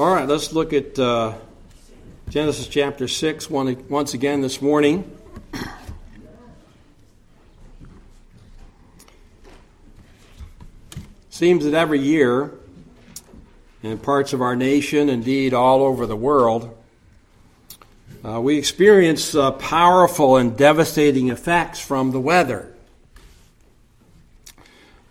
[0.00, 1.34] All right, let's look at uh,
[2.30, 5.14] Genesis chapter 6 one, once again this morning.
[11.28, 12.50] Seems that every year,
[13.82, 16.74] in parts of our nation, indeed all over the world,
[18.24, 22.72] uh, we experience uh, powerful and devastating effects from the weather.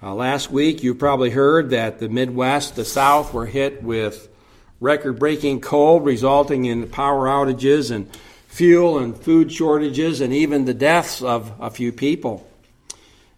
[0.01, 4.29] Uh, last week, you probably heard that the Midwest, the South, were hit with
[4.79, 8.09] record breaking cold, resulting in power outages and
[8.47, 12.45] fuel and food shortages, and even the deaths of a few people.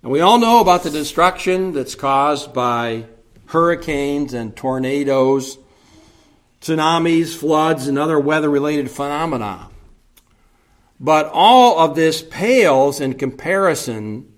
[0.04, 3.06] And we all know about the destruction that's caused by
[3.48, 5.58] hurricanes and tornadoes,
[6.62, 9.70] tsunamis, floods, and other weather related phenomena.
[11.00, 14.32] But all of this pales in comparison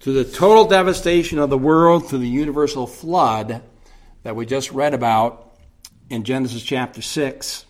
[0.00, 3.62] to the total devastation of the world through the universal flood
[4.22, 5.47] that we just read about
[6.10, 7.66] in Genesis chapter 6.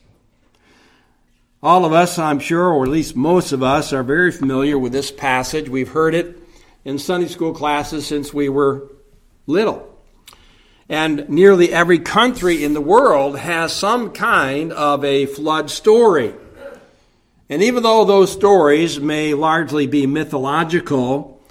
[1.61, 4.93] All of us, I'm sure, or at least most of us, are very familiar with
[4.93, 5.69] this passage.
[5.69, 6.39] We've heard it
[6.85, 8.93] in Sunday school classes since we were
[9.47, 9.85] little.
[10.89, 16.33] And nearly every country in the world has some kind of a flood story.
[17.51, 21.43] And even though those stories may largely be mythological,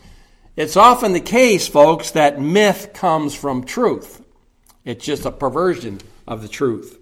[0.55, 4.23] it's often the case, folks, that myth comes from truth.
[4.85, 7.00] It's just a perversion of the truth.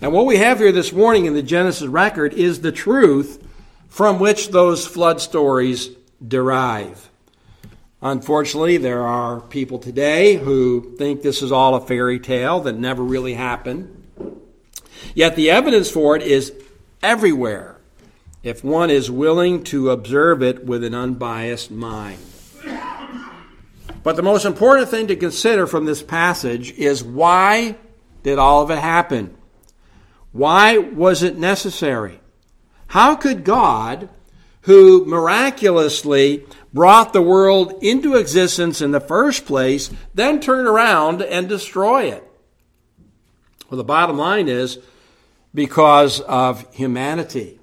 [0.00, 3.44] And what we have here this morning in the Genesis record is the truth
[3.88, 5.90] from which those flood stories
[6.26, 7.10] derive.
[8.00, 13.02] Unfortunately, there are people today who think this is all a fairy tale that never
[13.02, 13.94] really happened.
[15.14, 16.52] Yet the evidence for it is
[17.02, 17.78] everywhere
[18.44, 22.20] if one is willing to observe it with an unbiased mind.
[24.04, 27.76] But the most important thing to consider from this passage is why
[28.28, 29.34] did all of it happen?
[30.32, 32.20] Why was it necessary?
[32.88, 34.10] How could God,
[34.62, 36.44] who miraculously
[36.74, 42.22] brought the world into existence in the first place, then turn around and destroy it?
[43.70, 44.78] Well, the bottom line is
[45.54, 47.58] because of humanity,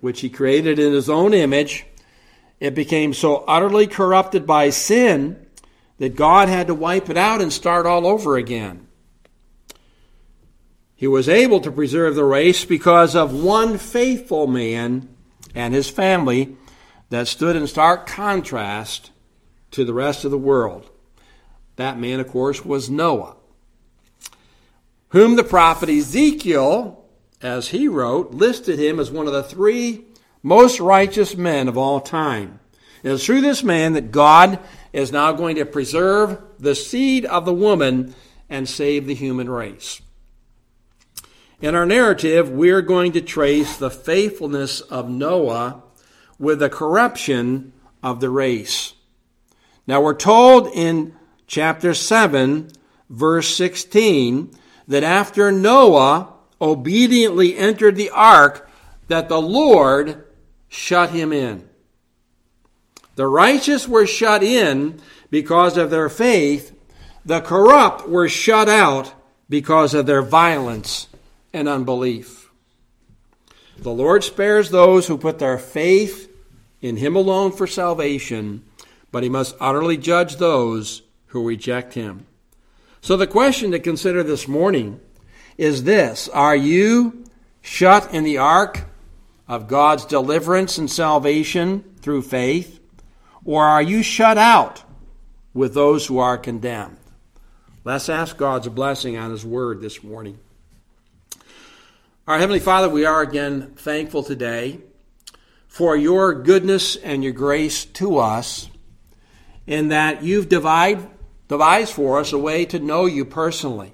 [0.00, 1.86] which he created in his own image.
[2.58, 5.46] It became so utterly corrupted by sin
[5.98, 8.85] that God had to wipe it out and start all over again.
[10.96, 15.14] He was able to preserve the race because of one faithful man
[15.54, 16.56] and his family
[17.10, 19.10] that stood in stark contrast
[19.72, 20.90] to the rest of the world.
[21.76, 23.36] That man, of course, was Noah,
[25.10, 27.04] whom the prophet Ezekiel,
[27.42, 30.06] as he wrote, listed him as one of the three
[30.42, 32.58] most righteous men of all time.
[33.02, 34.58] It is through this man that God
[34.94, 38.14] is now going to preserve the seed of the woman
[38.48, 40.00] and save the human race.
[41.60, 45.82] In our narrative, we're going to trace the faithfulness of Noah
[46.38, 47.72] with the corruption
[48.02, 48.92] of the race.
[49.86, 51.14] Now, we're told in
[51.46, 52.70] chapter 7,
[53.08, 54.50] verse 16,
[54.86, 58.68] that after Noah obediently entered the ark,
[59.08, 60.26] that the Lord
[60.68, 61.66] shut him in.
[63.14, 65.00] The righteous were shut in
[65.30, 66.76] because of their faith.
[67.24, 69.14] The corrupt were shut out
[69.48, 71.08] because of their violence
[71.56, 72.50] and unbelief.
[73.78, 76.30] The Lord spares those who put their faith
[76.80, 78.62] in Him alone for salvation,
[79.10, 82.26] but He must utterly judge those who reject Him.
[83.00, 85.00] So the question to consider this morning
[85.56, 87.24] is this Are you
[87.62, 88.84] shut in the ark
[89.48, 92.80] of God's deliverance and salvation through faith?
[93.44, 94.82] Or are you shut out
[95.54, 96.96] with those who are condemned?
[97.84, 100.38] Let's ask God's blessing on His word this morning.
[102.28, 104.80] Our Heavenly Father, we are again thankful today
[105.68, 108.68] for your goodness and your grace to us,
[109.64, 111.08] in that you've divide,
[111.46, 113.92] devised for us a way to know you personally,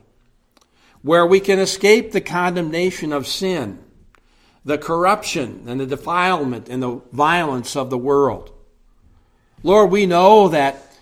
[1.03, 3.85] where we can escape the condemnation of sin,
[4.65, 8.51] the corruption and the defilement and the violence of the world.
[9.63, 10.97] Lord, we know that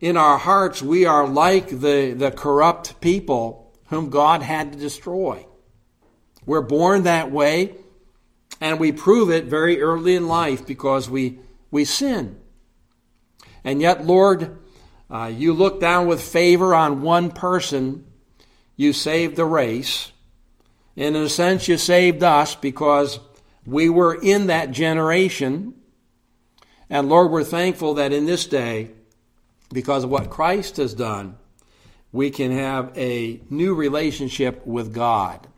[0.00, 5.46] in our hearts we are like the, the corrupt people whom God had to destroy.
[6.46, 7.74] We're born that way,
[8.60, 11.38] and we prove it very early in life because we,
[11.70, 12.38] we sin.
[13.64, 14.58] And yet, Lord,
[15.10, 18.04] uh, you look down with favor on one person,
[18.76, 20.12] you saved the race.
[20.96, 23.20] In a sense, you saved us because
[23.64, 25.74] we were in that generation
[26.92, 28.90] and Lord, we're thankful that in this day,
[29.72, 31.38] because of what Christ has done,
[32.12, 35.48] we can have a new relationship with God.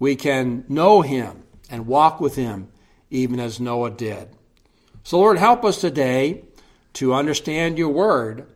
[0.00, 2.66] We can know him and walk with him
[3.10, 4.28] even as Noah did.
[5.04, 6.44] So, Lord, help us today
[6.94, 8.46] to understand your word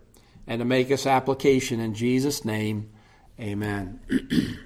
[0.47, 1.79] and to make its application.
[1.81, 2.91] In Jesus' name,
[3.39, 4.01] amen.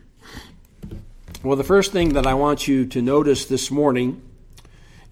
[1.42, 4.22] well, the first thing that I want you to notice this morning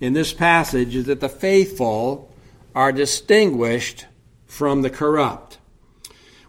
[0.00, 2.32] in this passage is that the faithful
[2.74, 4.06] are distinguished
[4.46, 5.58] from the corrupt.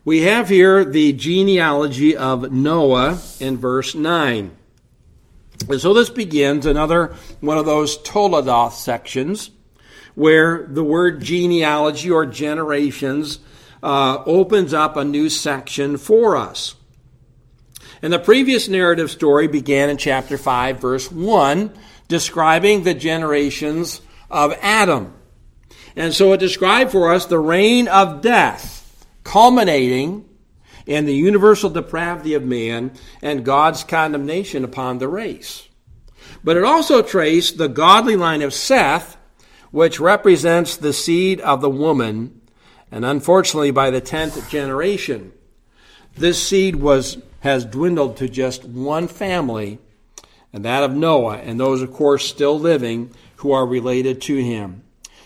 [0.03, 4.55] We have here the genealogy of Noah in verse 9.
[5.69, 9.51] And so this begins another one of those Toledoth sections
[10.15, 13.39] where the word genealogy or generations
[13.83, 16.75] uh, opens up a new section for us.
[18.01, 21.71] And the previous narrative story began in chapter 5, verse 1,
[22.07, 25.13] describing the generations of Adam.
[25.95, 30.25] And so it described for us the reign of death, culminating
[30.87, 32.91] in the universal depravity of man
[33.21, 35.67] and God's condemnation upon the race.
[36.43, 39.17] But it also traced the godly line of Seth,
[39.71, 42.41] which represents the seed of the woman,
[42.89, 45.33] and unfortunately by the 10th generation,
[46.15, 49.77] this seed was has dwindled to just one family,
[50.51, 54.83] and that of Noah, and those of course still living who are related to him.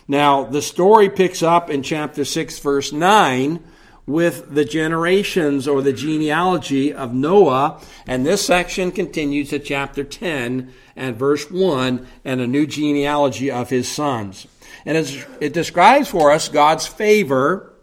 [0.08, 3.64] Now, the story picks up in chapter 6 verse 9
[4.12, 7.82] with the generations or the genealogy of Noah.
[8.06, 13.70] And this section continues to chapter 10 and verse 1 and a new genealogy of
[13.70, 14.48] his sons.
[14.86, 14.98] And
[15.40, 17.74] it describes for us God's favor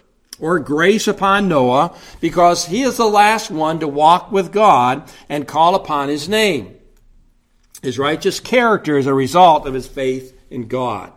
[0.40, 5.48] or grace upon Noah because he is the last one to walk with God and
[5.48, 6.76] call upon his name.
[7.82, 11.12] His righteous character is a result of his faith in God.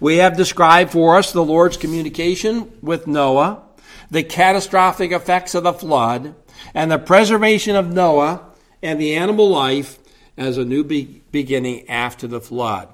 [0.00, 3.62] We have described for us the Lord's communication with Noah
[4.10, 6.34] the catastrophic effects of the flood,
[6.74, 8.42] and the preservation of Noah
[8.82, 9.98] and the animal life
[10.36, 12.88] as a new be- beginning after the flood.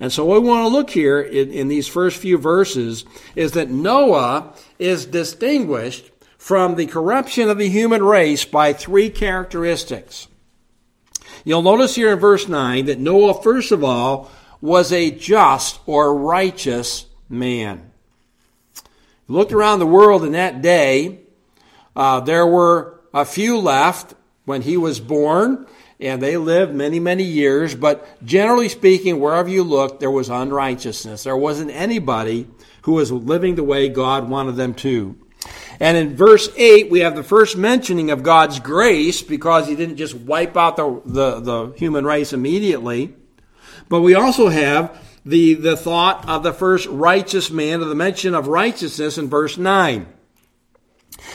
[0.00, 3.04] And so, what we want to look here in, in these first few verses
[3.36, 10.28] is that Noah is distinguished from the corruption of the human race by three characteristics.
[11.44, 14.30] You'll notice here in verse 9 that Noah, first of all,
[14.60, 17.92] was a just or righteous man
[19.28, 21.20] looked around the world in that day,
[21.96, 25.66] uh, there were a few left when he was born,
[26.00, 27.74] and they lived many, many years.
[27.74, 31.22] But generally speaking, wherever you looked, there was unrighteousness.
[31.22, 32.48] There wasn't anybody
[32.82, 35.16] who was living the way God wanted them to.
[35.80, 39.96] And in verse 8, we have the first mentioning of God's grace because he didn't
[39.96, 43.14] just wipe out the, the, the human race immediately.
[43.88, 48.34] But we also have the, the thought of the first righteous man, or the mention
[48.34, 50.06] of righteousness in verse 9.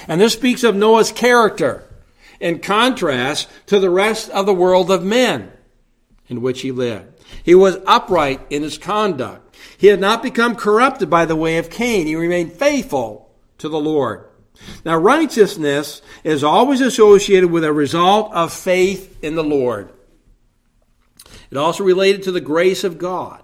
[0.07, 1.85] And this speaks of Noah's character
[2.39, 5.51] in contrast to the rest of the world of men
[6.27, 7.07] in which he lived.
[7.43, 9.55] He was upright in his conduct.
[9.77, 12.05] He had not become corrupted by the way of Cain.
[12.05, 14.25] He remained faithful to the Lord.
[14.83, 19.91] Now, righteousness is always associated with a result of faith in the Lord.
[21.49, 23.41] It also related to the grace of God.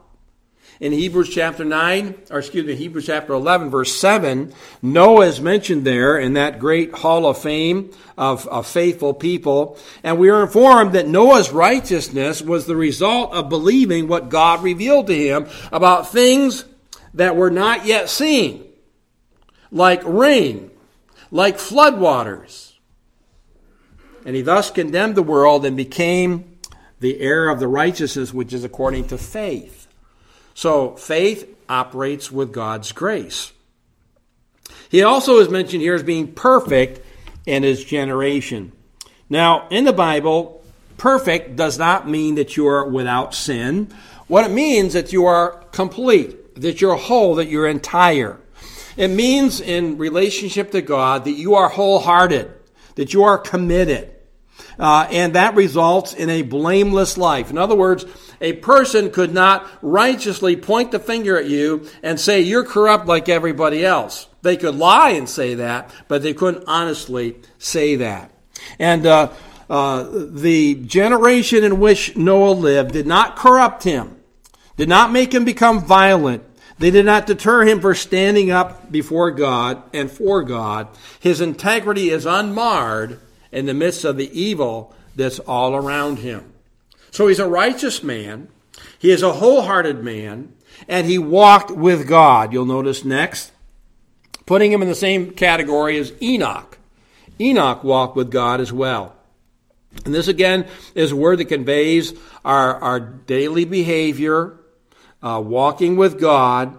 [0.81, 5.85] In Hebrews chapter 9, or excuse me, Hebrews chapter 11, verse 7, Noah is mentioned
[5.85, 9.77] there in that great hall of fame of, of faithful people.
[10.03, 15.07] And we are informed that Noah's righteousness was the result of believing what God revealed
[15.07, 16.65] to him about things
[17.13, 18.65] that were not yet seen,
[19.71, 20.71] like rain,
[21.31, 22.73] like floodwaters.
[24.25, 26.57] And he thus condemned the world and became
[26.99, 29.84] the heir of the righteousness which is according to faith.
[30.55, 33.51] So faith operates with God's grace.
[34.89, 37.05] He also is mentioned here as being perfect
[37.45, 38.71] in his generation.
[39.29, 40.63] Now, in the Bible,
[40.97, 43.93] perfect does not mean that you are without sin.
[44.27, 48.39] What it means is that you are complete, that you're whole, that you're entire.
[48.95, 52.51] It means in relationship to God that you are wholehearted,
[52.95, 54.11] that you are committed.
[54.79, 57.49] Uh, and that results in a blameless life.
[57.49, 58.05] In other words,
[58.41, 63.29] a person could not righteously point the finger at you and say you're corrupt like
[63.29, 64.27] everybody else.
[64.41, 68.31] They could lie and say that, but they couldn't honestly say that.
[68.79, 69.31] And uh,
[69.69, 74.17] uh, the generation in which Noah lived did not corrupt him,
[74.77, 76.43] did not make him become violent.
[76.77, 80.89] They did not deter him for standing up before God and for God.
[81.19, 83.19] His integrity is unmarred
[83.51, 86.51] in the midst of the evil that's all around him.
[87.15, 88.49] So he's a righteous man.
[88.99, 90.51] He is a wholehearted man,
[90.85, 92.51] and he walked with God.
[92.51, 93.53] You'll notice next,
[94.45, 96.77] putting him in the same category as Enoch.
[97.39, 99.15] Enoch walked with God as well.
[100.03, 104.59] And this again is a word that conveys our, our daily behavior,
[105.23, 106.77] uh, walking with God,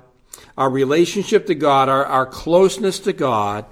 [0.59, 3.65] our relationship to God, our, our closeness to God.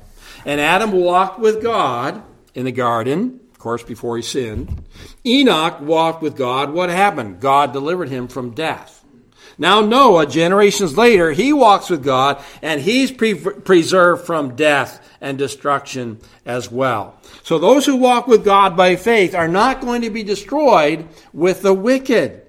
[0.46, 2.22] And Adam walked with God
[2.54, 4.84] in the garden, course, before he sinned.
[5.24, 6.70] Enoch walked with God.
[6.70, 7.40] What happened?
[7.40, 9.02] God delivered him from death.
[9.56, 15.38] Now, Noah, generations later, he walks with God and he's pre- preserved from death and
[15.38, 17.18] destruction as well.
[17.42, 21.62] So, those who walk with God by faith are not going to be destroyed with
[21.62, 22.42] the wicked.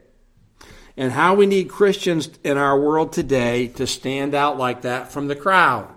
[0.97, 5.27] And how we need Christians in our world today to stand out like that from
[5.27, 5.87] the crowd,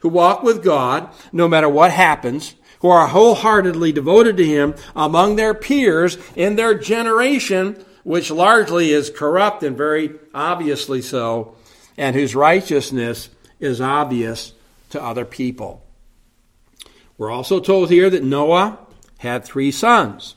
[0.00, 2.54] who walk with God no matter what happens,
[2.84, 9.08] who are wholeheartedly devoted to Him among their peers in their generation which largely is
[9.08, 11.56] corrupt and very obviously so,
[11.96, 14.52] and whose righteousness is obvious
[14.90, 15.82] to other people.
[17.16, 18.78] We're also told here that Noah
[19.16, 20.34] had three sons.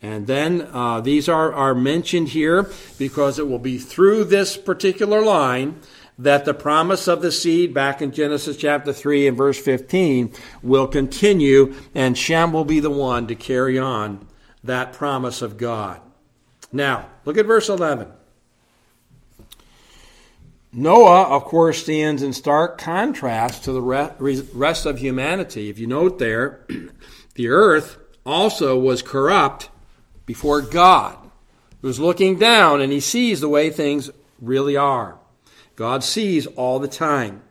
[0.00, 5.20] And then uh, these are, are mentioned here because it will be through this particular
[5.20, 5.78] line
[6.18, 10.32] that the promise of the seed back in Genesis chapter 3 and verse 15
[10.62, 14.26] will continue, and Shem will be the one to carry on
[14.64, 16.00] that promise of God.
[16.72, 18.08] Now, look at verse 11.
[20.72, 25.70] Noah, of course, stands in stark contrast to the rest of humanity.
[25.70, 26.66] If you note there,
[27.34, 29.70] the earth also was corrupt
[30.26, 31.16] before God,
[31.80, 35.18] who's looking down and he sees the way things really are.
[35.76, 37.42] God sees all the time.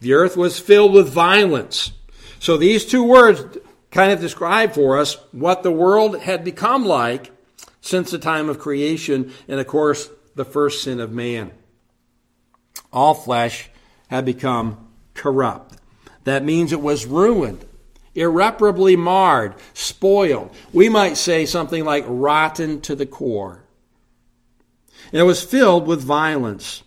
[0.00, 1.92] The earth was filled with violence.
[2.38, 3.58] So these two words
[3.90, 7.30] kind of describe for us what the world had become like
[7.80, 11.50] since the time of creation, and of course, the first sin of man.
[12.92, 13.68] All flesh
[14.08, 15.76] had become corrupt.
[16.24, 17.64] That means it was ruined,
[18.14, 20.54] irreparably marred, spoiled.
[20.72, 23.64] We might say something like rotten to the core.
[25.10, 26.82] And it was filled with violence.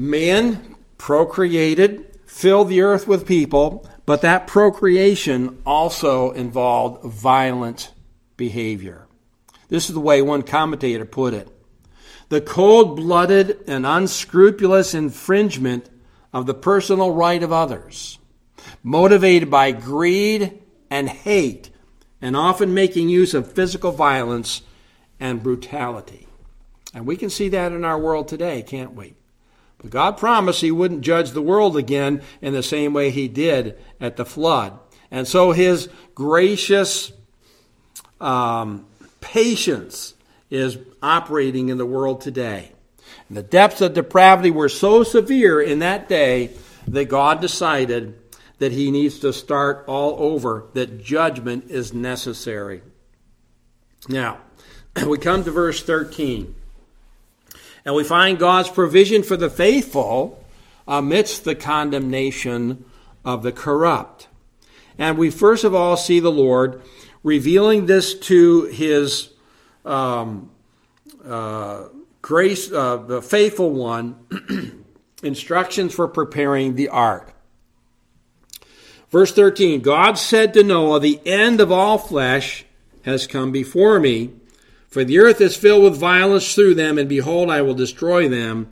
[0.00, 7.92] Man procreated, filled the earth with people, but that procreation also involved violent
[8.36, 9.08] behavior.
[9.68, 11.48] This is the way one commentator put it.
[12.28, 15.90] The cold blooded and unscrupulous infringement
[16.32, 18.20] of the personal right of others,
[18.84, 21.70] motivated by greed and hate,
[22.22, 24.62] and often making use of physical violence
[25.18, 26.28] and brutality.
[26.94, 29.17] And we can see that in our world today, can't we?
[29.78, 33.78] But God promised He wouldn't judge the world again in the same way He did
[34.00, 34.78] at the flood.
[35.10, 37.12] And so His gracious
[38.20, 38.86] um,
[39.20, 40.14] patience
[40.50, 42.72] is operating in the world today.
[43.28, 46.50] And the depths of depravity were so severe in that day
[46.86, 48.18] that God decided
[48.58, 52.82] that he needs to start all over, that judgment is necessary.
[54.08, 54.38] Now,
[55.06, 56.54] we come to verse 13,
[57.84, 60.42] and we find God's provision for the faithful
[60.86, 62.84] amidst the condemnation
[63.24, 64.28] of the corrupt.
[64.98, 66.82] And we first of all see the Lord
[67.22, 69.30] revealing this to his
[69.84, 70.50] um,
[71.24, 71.84] uh,
[72.22, 74.84] grace, uh, the faithful one,
[75.22, 77.34] instructions for preparing the ark.
[79.10, 82.64] Verse 13 God said to Noah, The end of all flesh
[83.02, 84.32] has come before me,
[84.88, 88.70] for the earth is filled with violence through them, and behold, I will destroy them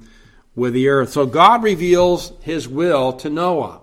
[0.55, 1.11] with the earth.
[1.11, 3.83] So God reveals his will to Noah,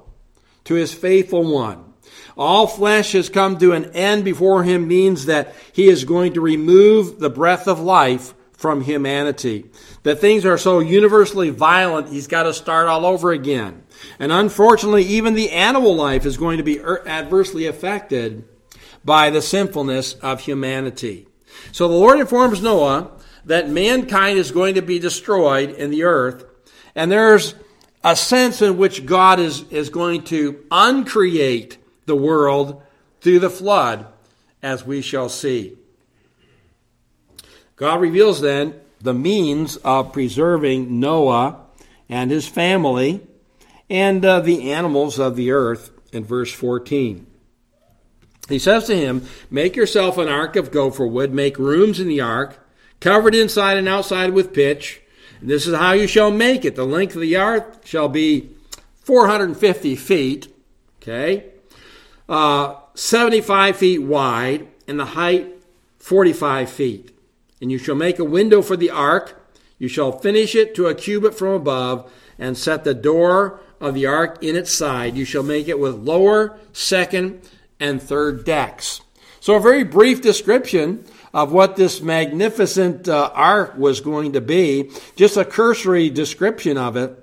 [0.66, 1.94] to his faithful one.
[2.36, 6.42] All flesh has come to an end before him means that he is going to
[6.42, 9.66] remove the breath of life from humanity.
[10.02, 13.84] That things are so universally violent, he's got to start all over again.
[14.18, 18.46] And unfortunately, even the animal life is going to be er, adversely affected
[19.06, 21.28] by the sinfulness of humanity.
[21.72, 23.12] So the Lord informs Noah
[23.46, 26.46] that mankind is going to be destroyed in the earth,
[26.96, 27.56] and there's
[28.04, 32.82] a sense in which God is, is going to uncreate the world
[33.22, 34.08] through the flood,
[34.62, 35.78] as we shall see.
[37.76, 41.60] God reveals then the means of preserving Noah
[42.08, 43.22] and his family
[43.90, 47.28] and uh, the animals of the earth in verse 14.
[48.50, 52.22] He says to him, Make yourself an ark of gopher wood, make rooms in the
[52.22, 52.60] ark,
[53.00, 55.02] covered inside and outside with pitch.
[55.40, 56.76] And this is how you shall make it.
[56.76, 58.50] The length of the ark shall be
[59.04, 60.48] 450 feet.
[61.02, 61.54] Okay?
[62.30, 65.48] uh, 75 feet wide, and the height
[66.00, 67.18] 45 feet.
[67.62, 69.40] And you shall make a window for the ark.
[69.80, 74.06] You shall finish it to a cubit from above, and set the door of the
[74.06, 75.16] ark in its side.
[75.16, 77.42] You shall make it with lower, second,
[77.84, 79.02] and third decks.
[79.42, 84.90] So, a very brief description of what this magnificent uh, ark was going to be,
[85.18, 87.20] just a cursory description of it.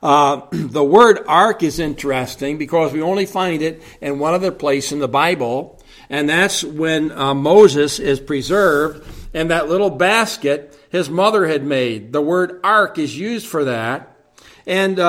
[0.00, 4.92] Uh, the word ark is interesting because we only find it in one other place
[4.92, 11.10] in the Bible, and that's when uh, Moses is preserved in that little basket his
[11.10, 12.12] mother had made.
[12.12, 14.16] The word ark is used for that,
[14.66, 15.00] and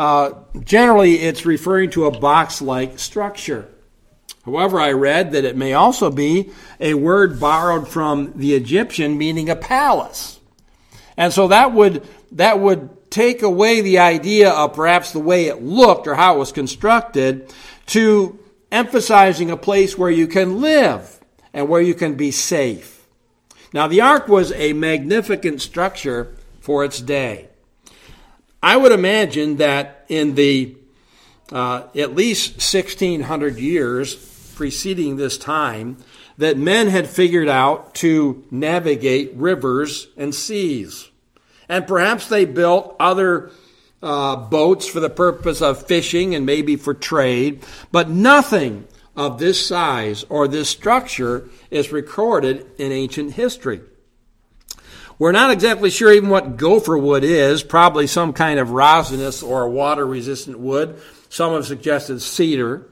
[0.00, 0.32] uh,
[0.64, 3.68] generally it's referring to a box like structure.
[4.46, 9.50] However, I read that it may also be a word borrowed from the Egyptian meaning
[9.50, 10.40] a palace.
[11.18, 15.62] And so that would, that would take away the idea of perhaps the way it
[15.62, 17.52] looked or how it was constructed
[17.88, 18.38] to
[18.72, 21.20] emphasizing a place where you can live
[21.52, 23.06] and where you can be safe.
[23.74, 27.49] Now, the ark was a magnificent structure for its day.
[28.62, 30.76] I would imagine that in the
[31.50, 34.14] uh, at least 1600 years
[34.54, 35.96] preceding this time
[36.36, 41.10] that men had figured out to navigate rivers and seas.
[41.68, 43.50] And perhaps they built other
[44.02, 47.62] uh, boats for the purpose of fishing and maybe for trade,
[47.92, 48.86] but nothing
[49.16, 53.80] of this size or this structure is recorded in ancient history.
[55.20, 59.68] We're not exactly sure even what gopher wood is, probably some kind of resinous or
[59.68, 60.98] water resistant wood.
[61.28, 62.90] Some have suggested cedar.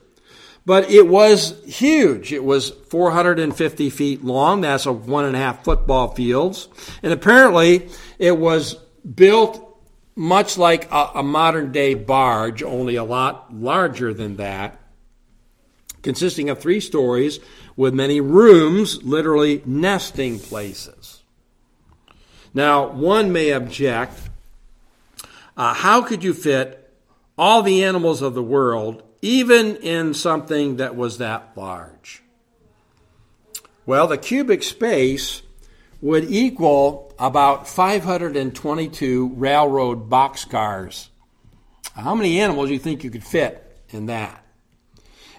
[0.66, 2.30] But it was huge.
[2.30, 4.60] It was 450 feet long.
[4.60, 6.68] That's a one and a half football fields.
[7.02, 9.64] And apparently it was built
[10.14, 14.78] much like a, a modern day barge, only a lot larger than that,
[16.02, 17.40] consisting of three stories
[17.74, 21.17] with many rooms, literally nesting places.
[22.54, 24.28] Now, one may object
[25.58, 26.88] uh, how could you fit
[27.36, 32.22] all the animals of the world even in something that was that large?
[33.84, 35.42] Well, the cubic space
[36.00, 41.08] would equal about 522 railroad boxcars.
[41.94, 44.44] How many animals do you think you could fit in that?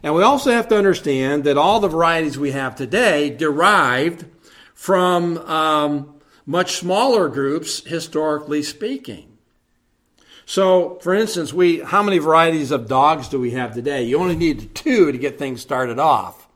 [0.03, 4.25] And we also have to understand that all the varieties we have today derived
[4.73, 6.18] from um,
[6.49, 9.37] much smaller groups, historically speaking.
[10.47, 14.01] So, for instance, we how many varieties of dogs do we have today?
[14.01, 16.47] You only need two to get things started off.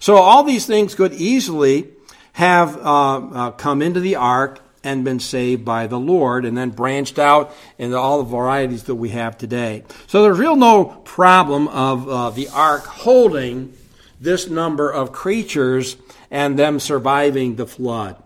[0.00, 1.88] So, all these things could easily
[2.34, 6.68] have uh, uh, come into the ark and been saved by the Lord, and then
[6.68, 9.82] branched out into all the varieties that we have today.
[10.08, 13.72] So, there's real no problem of uh, the ark holding
[14.20, 15.96] this number of creatures
[16.30, 18.22] and them surviving the flood.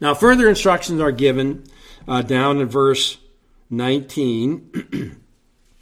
[0.00, 1.64] Now, further instructions are given
[2.06, 3.18] uh, down in verse
[3.70, 5.20] 19.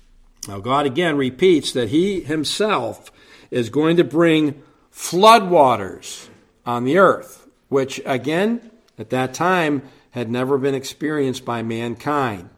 [0.48, 3.12] now, God again repeats that He Himself
[3.50, 6.28] is going to bring floodwaters
[6.64, 12.48] on the earth, which again, at that time, had never been experienced by mankind.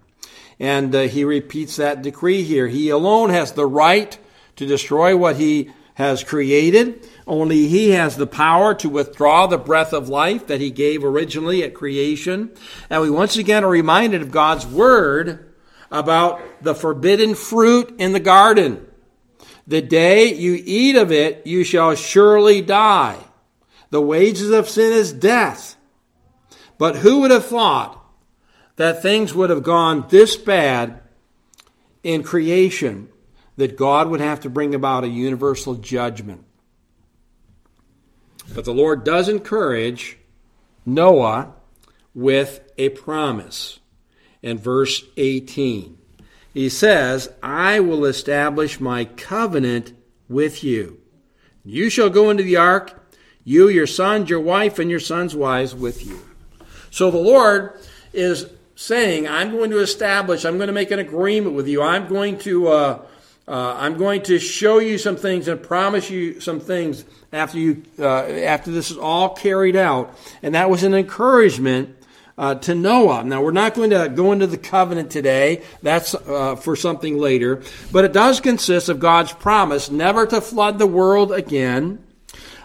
[0.60, 2.68] And uh, He repeats that decree here.
[2.68, 4.16] He alone has the right
[4.56, 7.04] to destroy what He has created.
[7.28, 11.62] Only He has the power to withdraw the breath of life that He gave originally
[11.62, 12.50] at creation.
[12.88, 15.52] And we once again are reminded of God's Word
[15.90, 18.86] about the forbidden fruit in the garden.
[19.66, 23.18] The day you eat of it, you shall surely die.
[23.90, 25.76] The wages of sin is death.
[26.78, 28.02] But who would have thought
[28.76, 31.02] that things would have gone this bad
[32.02, 33.10] in creation
[33.56, 36.44] that God would have to bring about a universal judgment.
[38.54, 40.18] But the Lord does encourage
[40.84, 41.52] Noah
[42.14, 43.80] with a promise
[44.42, 45.98] in verse 18.
[46.54, 49.92] He says, I will establish my covenant
[50.28, 51.00] with you.
[51.64, 53.12] You shall go into the ark,
[53.44, 56.20] you, your sons, your wife, and your sons' wives with you.
[56.90, 57.78] So the Lord
[58.12, 61.82] is saying, I'm going to establish, I'm going to make an agreement with you.
[61.82, 63.02] I'm going to uh,
[63.48, 67.82] uh, I'm going to show you some things and promise you some things after you
[67.98, 70.14] uh, after this is all carried out.
[70.42, 71.96] And that was an encouragement
[72.36, 73.24] uh, to Noah.
[73.24, 75.62] Now we're not going to go into the covenant today.
[75.82, 77.62] That's uh, for something later.
[77.90, 82.04] But it does consist of God's promise never to flood the world again.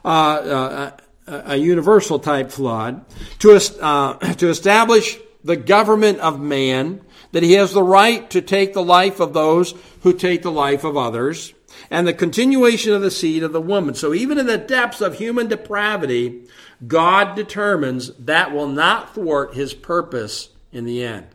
[0.04, 0.92] Uh, uh,
[1.26, 3.06] a universal type flood
[3.40, 3.58] to
[4.38, 7.00] to establish the government of man
[7.34, 10.84] that he has the right to take the life of those who take the life
[10.84, 11.54] of others,
[11.90, 13.96] and the continuation of the seed of the woman.
[13.96, 16.44] So even in the depths of human depravity,
[16.88, 21.28] God determines that will not thwart his purpose in the end.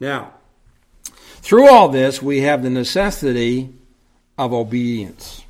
[0.00, 0.32] Now,
[1.04, 3.74] through all this, we have the necessity
[4.38, 5.44] of obedience.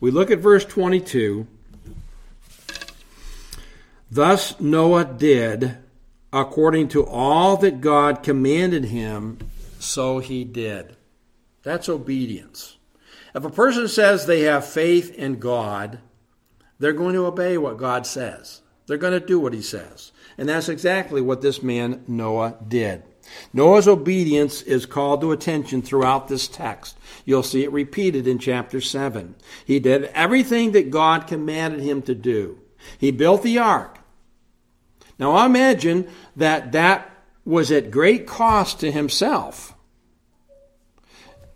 [0.00, 1.46] We look at verse 22.
[4.10, 5.76] Thus Noah did
[6.32, 9.38] according to all that God commanded him,
[9.78, 10.96] so he did.
[11.62, 12.76] That's obedience.
[13.34, 16.00] If a person says they have faith in God,
[16.78, 18.62] they're going to obey what God says.
[18.86, 20.12] They're going to do what he says.
[20.38, 23.02] And that's exactly what this man Noah did.
[23.52, 26.96] Noah's obedience is called to attention throughout this text.
[27.24, 29.34] You'll see it repeated in chapter 7.
[29.64, 32.58] He did everything that God commanded him to do.
[32.96, 33.97] He built the ark.
[35.18, 37.10] Now I imagine that that
[37.44, 39.74] was at great cost to himself.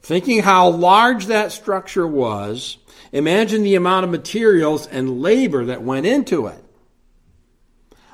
[0.02, 2.78] Thinking how large that structure was,
[3.12, 6.64] imagine the amount of materials and labor that went into it.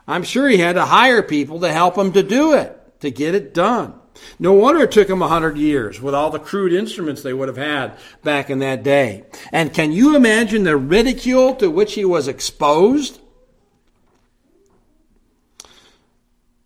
[0.07, 3.35] I'm sure he had to hire people to help him to do it to get
[3.35, 3.95] it done.
[4.39, 7.49] No wonder it took him a hundred years with all the crude instruments they would
[7.49, 9.25] have had back in that day.
[9.53, 13.21] And can you imagine the ridicule to which he was exposed?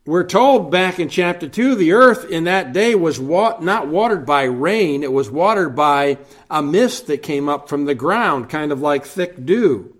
[0.04, 4.26] We're told back in chapter 2 the earth in that day was wa- not watered
[4.26, 6.18] by rain, it was watered by
[6.50, 9.94] a mist that came up from the ground, kind of like thick dew.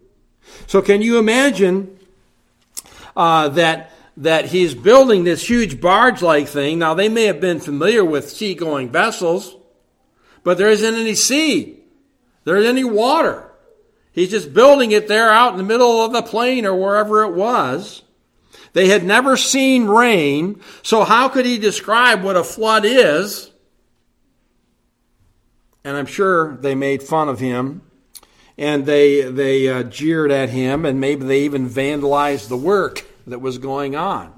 [0.66, 1.98] So, can you imagine
[3.16, 6.78] uh, that that he's building this huge barge like thing.
[6.78, 9.56] Now, they may have been familiar with sea-going vessels,
[10.44, 11.80] but there isn't any sea.
[12.44, 13.50] There isn't any water.
[14.12, 17.32] He's just building it there out in the middle of the plain or wherever it
[17.32, 18.02] was.
[18.72, 23.50] They had never seen rain, so how could he describe what a flood is?
[25.84, 27.82] And I'm sure they made fun of him
[28.56, 33.40] and they they uh, jeered at him and maybe they even vandalized the work that
[33.40, 34.32] was going on.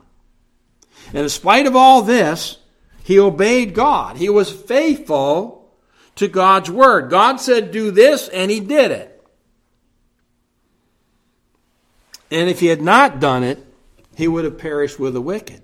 [1.08, 2.58] And in spite of all this,
[3.02, 4.16] he obeyed God.
[4.16, 5.70] He was faithful
[6.16, 7.10] to God's word.
[7.10, 9.10] God said, do this, and he did it.
[12.30, 13.64] And if he had not done it,
[14.16, 15.62] he would have perished with the wicked.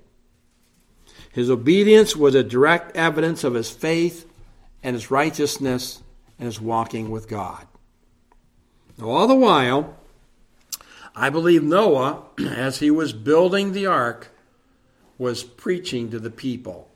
[1.33, 4.29] His obedience was a direct evidence of his faith
[4.83, 6.03] and his righteousness
[6.39, 7.67] and his walking with God.
[8.99, 9.97] Now, all the while,
[11.15, 14.29] I believe Noah, as he was building the ark,
[15.19, 16.89] was preaching to the people.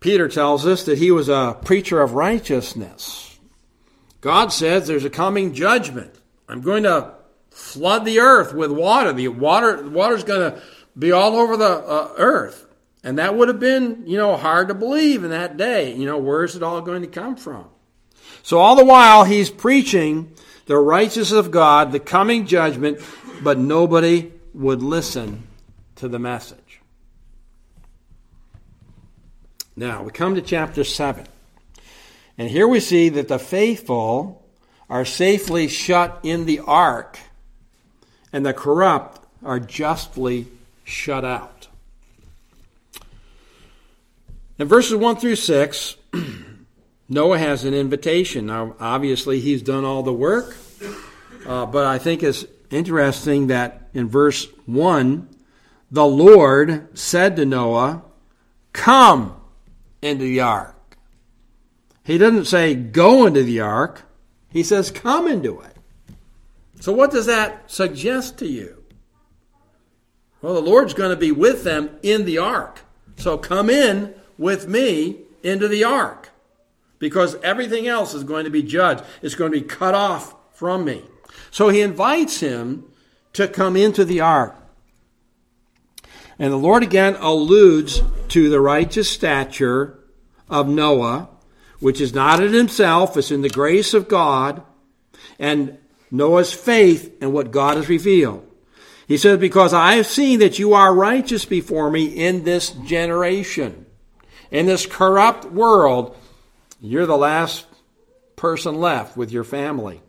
[0.00, 3.38] Peter tells us that he was a preacher of righteousness.
[4.20, 6.14] God says there's a coming judgment.
[6.48, 7.14] I'm going to
[7.58, 9.12] flood the earth with water.
[9.12, 10.62] The water the water's going to
[10.98, 12.66] be all over the uh, earth.
[13.04, 15.94] And that would have been, you know, hard to believe in that day.
[15.94, 17.66] You know, where's it all going to come from?
[18.42, 20.32] So all the while he's preaching
[20.66, 23.00] the righteousness of God, the coming judgment,
[23.42, 25.46] but nobody would listen
[25.96, 26.80] to the message.
[29.76, 31.24] Now, we come to chapter 7.
[32.36, 34.44] And here we see that the faithful
[34.90, 37.18] are safely shut in the ark,
[38.38, 40.46] and the corrupt are justly
[40.84, 41.66] shut out.
[44.60, 45.96] In verses 1 through 6,
[47.08, 48.46] Noah has an invitation.
[48.46, 50.56] Now, obviously, he's done all the work,
[51.48, 55.28] uh, but I think it's interesting that in verse 1,
[55.90, 58.04] the Lord said to Noah,
[58.72, 59.34] Come
[60.00, 60.96] into the ark.
[62.04, 64.04] He doesn't say, Go into the ark.
[64.48, 65.77] He says, Come into it.
[66.80, 68.82] So, what does that suggest to you?
[70.40, 72.80] Well, the Lord's going to be with them in the ark.
[73.16, 76.30] So, come in with me into the ark
[76.98, 79.04] because everything else is going to be judged.
[79.22, 81.02] It's going to be cut off from me.
[81.50, 82.84] So he invites him
[83.34, 84.56] to come into the ark.
[86.38, 89.98] And the Lord again alludes to the righteous stature
[90.48, 91.28] of Noah,
[91.80, 94.62] which is not in himself, it's in the grace of God,
[95.38, 95.78] and
[96.10, 98.48] Noah's faith in what God has revealed.
[99.06, 103.86] He says, Because I have seen that you are righteous before me in this generation,
[104.50, 106.16] in this corrupt world,
[106.80, 107.66] you're the last
[108.36, 110.00] person left with your family.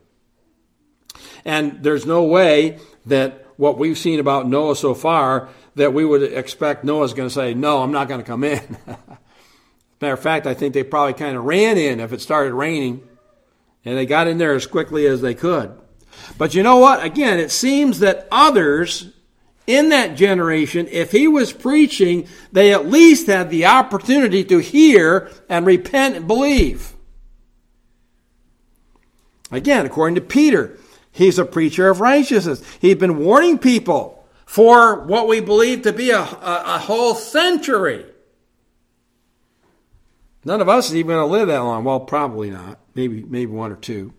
[1.45, 6.23] And there's no way that what we've seen about Noah so far that we would
[6.23, 8.77] expect Noah's going to say, No, I'm not going to come in.
[10.01, 13.07] Matter of fact, I think they probably kind of ran in if it started raining,
[13.83, 15.77] and they got in there as quickly as they could.
[16.37, 17.03] But you know what?
[17.03, 19.11] Again, it seems that others
[19.67, 25.29] in that generation, if he was preaching, they at least had the opportunity to hear
[25.47, 26.93] and repent and believe.
[29.51, 30.77] Again, according to Peter,
[31.11, 32.63] he's a preacher of righteousness.
[32.79, 38.05] He's been warning people for what we believe to be a, a, a whole century.
[40.43, 41.83] None of us is even going to live that long.
[41.83, 42.79] Well, probably not.
[42.95, 44.13] Maybe, maybe one or two.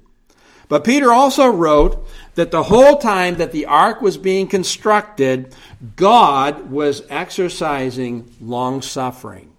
[0.70, 2.06] But Peter also wrote
[2.36, 5.52] that the whole time that the ark was being constructed,
[5.96, 9.50] God was exercising long suffering.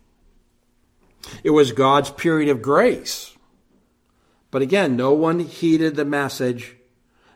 [1.43, 3.35] It was God's period of grace.
[4.51, 6.77] But again, no one heeded the message.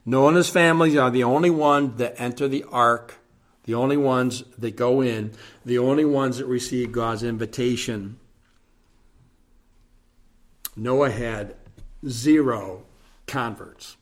[0.05, 3.15] Noah and his family are the only ones that enter the ark,
[3.65, 5.33] the only ones that go in,
[5.65, 8.19] the only ones that receive God's invitation.
[10.77, 11.57] Noah had
[12.07, 12.84] zero
[13.25, 13.97] converts.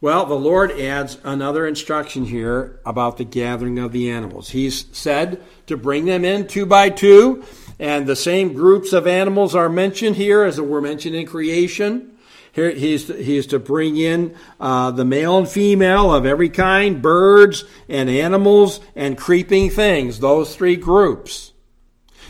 [0.00, 4.50] Well, the Lord adds another instruction here about the gathering of the animals.
[4.50, 7.44] He's said to bring them in two by two,
[7.80, 12.16] and the same groups of animals are mentioned here as were mentioned in creation.
[12.52, 17.64] Here he's, he's to bring in uh, the male and female of every kind, birds
[17.88, 21.52] and animals and creeping things, those three groups.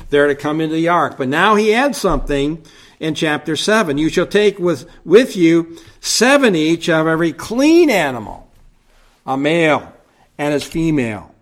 [0.09, 1.19] They're to come into the ark.
[1.19, 2.65] But now he adds something
[3.01, 3.99] in chapter 7.
[3.99, 8.51] You shall take with, with you seven each of every clean animal,
[9.27, 9.93] a male
[10.37, 11.35] and his female.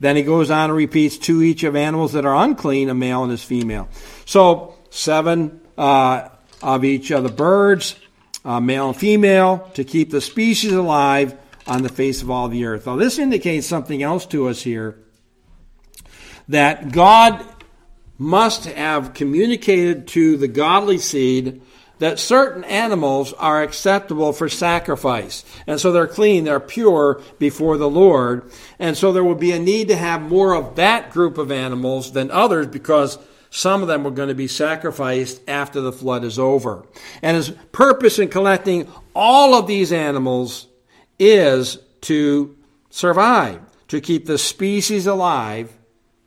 [0.00, 3.22] Then he goes on and repeats two each of animals that are unclean, a male
[3.22, 3.88] and his female.
[4.26, 6.28] So seven uh,
[6.62, 7.96] of each of the birds,
[8.44, 12.66] uh, male and female, to keep the species alive on the face of all the
[12.66, 12.86] earth.
[12.86, 14.98] Now, this indicates something else to us here
[16.48, 17.44] that God
[18.18, 21.60] must have communicated to the godly seed
[21.98, 25.44] that certain animals are acceptable for sacrifice.
[25.66, 28.50] And so they're clean, they're pure before the Lord.
[28.78, 32.12] And so there will be a need to have more of that group of animals
[32.12, 33.18] than others because
[33.50, 36.84] some of them were going to be sacrificed after the flood is over.
[37.22, 40.66] And his purpose in collecting all of these animals
[41.20, 42.56] is to
[42.90, 45.72] survive, to keep the species alive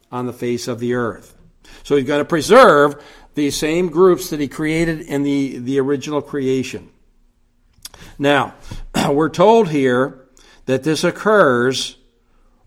[0.10, 1.37] on the face of the earth.
[1.84, 3.04] So he's got to preserve
[3.36, 6.90] these same groups that he created in the, the original creation.
[8.18, 8.56] Now,
[9.12, 10.28] we're told here
[10.66, 11.98] that this occurs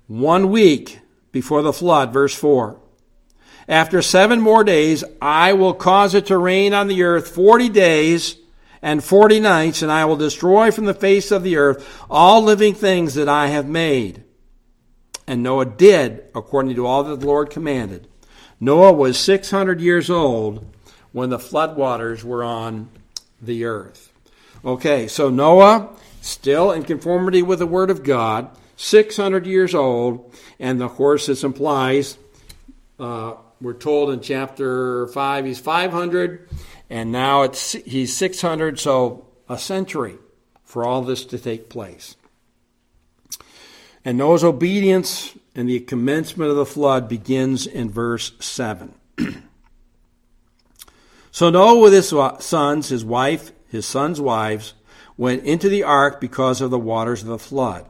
[0.06, 1.00] one week
[1.32, 2.78] before the flood, verse 4.
[3.68, 8.36] After seven more days, I will cause it to rain on the earth 40 days
[8.82, 12.74] and 40 nights, and I will destroy from the face of the earth all living
[12.74, 14.24] things that I have made.
[15.26, 18.08] And Noah did according to all that the Lord commanded.
[18.60, 20.66] Noah was 600 years old
[21.12, 22.90] when the floodwaters were on
[23.40, 24.12] the earth.
[24.64, 25.88] Okay, so Noah,
[26.20, 31.42] still in conformity with the Word of God, 600 years old, and the course this
[31.42, 32.18] implies,
[32.98, 36.48] uh, we're told in chapter 5 he's 500,
[36.90, 40.16] and now it's he's 600, so a century
[40.64, 42.16] for all this to take place.
[44.04, 48.94] And Noah's obedience and the commencement of the flood begins in verse 7.
[51.30, 54.74] so Noah with his sons, his wife, his sons' wives,
[55.16, 57.84] went into the ark because of the waters of the flood.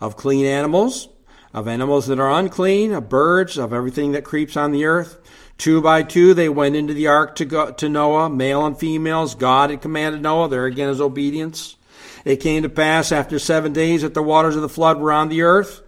[0.00, 1.08] Of clean animals,
[1.52, 5.20] of animals that are unclean, of birds, of everything that creeps on the earth.
[5.58, 9.34] Two by two they went into the ark to, go, to Noah, male and females.
[9.34, 10.48] God had commanded Noah.
[10.48, 11.76] There again is obedience.
[12.24, 15.28] It came to pass after seven days that the waters of the flood were on
[15.28, 15.82] the earth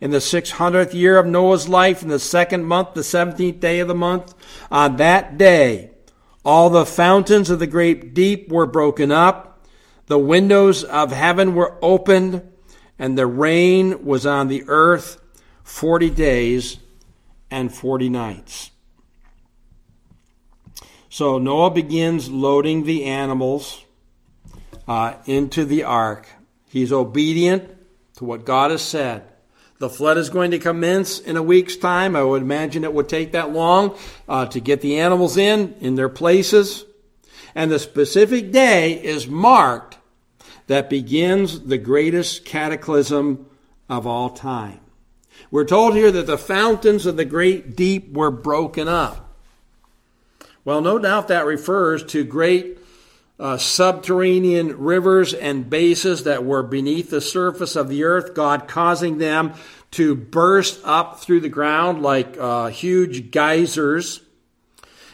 [0.00, 3.88] in the 600th year of Noah's life, in the second month, the 17th day of
[3.88, 4.34] the month.
[4.70, 5.90] On that day,
[6.44, 9.66] all the fountains of the great deep were broken up,
[10.06, 12.42] the windows of heaven were opened,
[12.98, 15.20] and the rain was on the earth
[15.64, 16.78] 40 days
[17.50, 18.70] and 40 nights.
[21.08, 23.85] So Noah begins loading the animals
[24.86, 26.28] uh, into the ark.
[26.68, 27.70] He's obedient
[28.16, 29.24] to what God has said.
[29.78, 32.16] The flood is going to commence in a week's time.
[32.16, 33.96] I would imagine it would take that long
[34.28, 36.84] uh, to get the animals in, in their places.
[37.54, 39.98] And the specific day is marked
[40.66, 43.46] that begins the greatest cataclysm
[43.88, 44.80] of all time.
[45.50, 49.34] We're told here that the fountains of the great deep were broken up.
[50.64, 52.78] Well, no doubt that refers to great
[53.38, 59.18] uh, subterranean rivers and bases that were beneath the surface of the earth, God causing
[59.18, 59.52] them
[59.92, 64.20] to burst up through the ground like uh, huge geysers.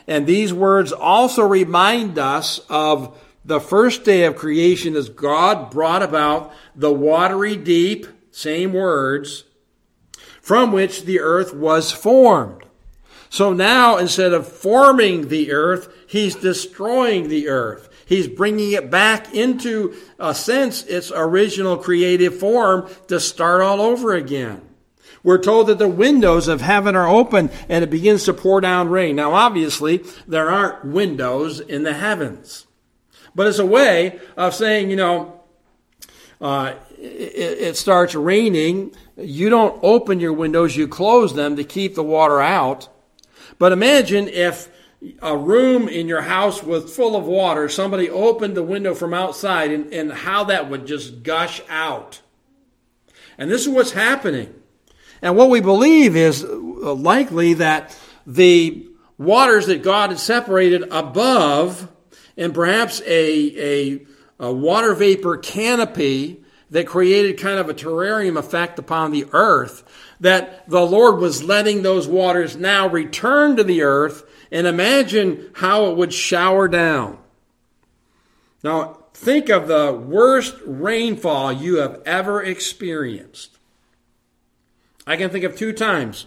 [0.06, 6.02] And these words also remind us of the first day of creation as God brought
[6.02, 9.44] about the watery deep, same words,
[10.40, 12.62] from which the earth was formed.
[13.30, 17.88] So now, instead of forming the earth, he's destroying the earth.
[18.12, 24.12] He's bringing it back into a sense its original creative form to start all over
[24.12, 24.61] again.
[25.22, 28.90] We're told that the windows of heaven are open and it begins to pour down
[28.90, 29.16] rain.
[29.16, 32.66] Now, obviously, there aren't windows in the heavens,
[33.35, 35.40] but it's a way of saying, you know,
[36.38, 38.94] uh, it, it starts raining.
[39.16, 42.90] You don't open your windows, you close them to keep the water out.
[43.59, 44.68] But imagine if
[45.20, 49.70] a room in your house was full of water, somebody opened the window from outside,
[49.70, 52.20] and, and how that would just gush out.
[53.38, 54.54] And this is what's happening.
[55.20, 58.88] And what we believe is uh, likely that the
[59.18, 61.88] waters that God had separated above,
[62.36, 64.06] and perhaps a, a,
[64.38, 66.41] a water vapor canopy
[66.72, 69.85] that created kind of a terrarium effect upon the earth,
[70.20, 75.90] that the Lord was letting those waters now return to the earth and imagine how
[75.90, 77.18] it would shower down.
[78.64, 83.58] Now, think of the worst rainfall you have ever experienced.
[85.06, 86.26] I can think of two times.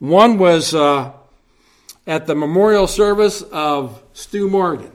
[0.00, 1.12] One was uh,
[2.04, 4.90] at the memorial service of Stu Morgan.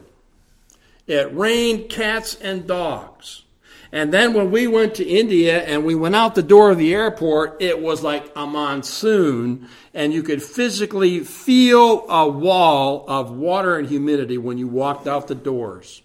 [1.05, 3.43] It rained cats and dogs.
[3.97, 6.93] And then when we went to India and we went out the door of the
[6.93, 13.75] airport, it was like a monsoon, and you could physically feel a wall of water
[13.75, 16.03] and humidity when you walked out the doors.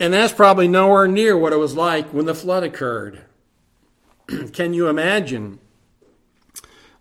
[0.00, 3.20] And that's probably nowhere near what it was like when the flood occurred.
[4.54, 5.58] Can you imagine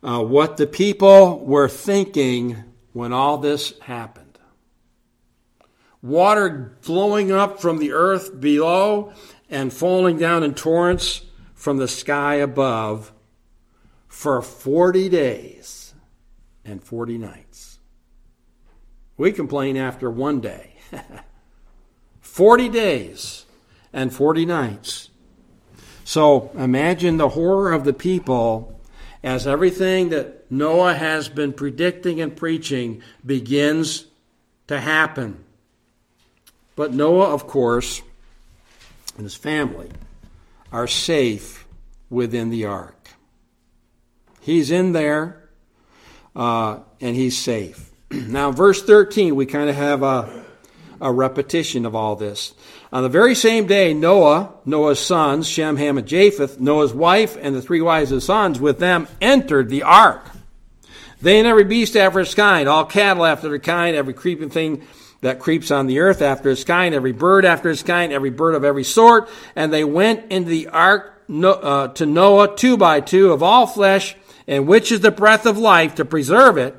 [0.03, 4.24] uh, what the people were thinking when all this happened?
[6.05, 9.11] Water flowing up from the earth below
[9.49, 11.21] and falling down in torrents
[11.53, 13.11] from the sky above
[14.07, 15.93] for 40 days
[16.63, 17.79] and 40 nights.
[19.17, 20.73] We complain after one day.
[22.21, 23.45] 40 days
[23.91, 25.09] and 40 nights.
[26.03, 28.79] So imagine the horror of the people
[29.23, 34.05] as everything that Noah has been predicting and preaching begins
[34.67, 35.43] to happen.
[36.75, 38.01] But Noah, of course,
[39.15, 39.89] and his family
[40.71, 41.65] are safe
[42.09, 43.09] within the ark.
[44.41, 45.49] He's in there
[46.35, 47.91] uh, and he's safe.
[48.11, 50.43] now, verse 13, we kind of have a,
[50.99, 52.53] a repetition of all this.
[52.91, 57.55] On the very same day, Noah, Noah's sons, Shem, Ham, and Japheth, Noah's wife, and
[57.55, 60.29] the three wives of sons with them entered the ark.
[61.21, 64.85] They and every beast after its kind, all cattle after their kind, every creeping thing
[65.25, 68.53] that creeps on the earth after its kind, every bird after its kind, every bird
[68.53, 69.27] of every sort.
[69.55, 74.15] And they went into the ark uh, to Noah two by two of all flesh,
[74.47, 76.75] and which is the breath of life to preserve it.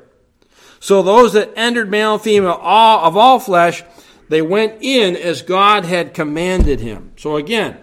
[0.79, 3.83] So those that entered male and female all, of all flesh,
[4.29, 7.11] they went in as God had commanded him.
[7.17, 7.77] So again,